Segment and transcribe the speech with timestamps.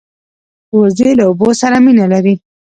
[0.77, 2.35] وزې له اوبو سره مینه لري